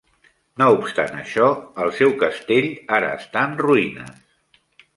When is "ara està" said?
2.99-3.47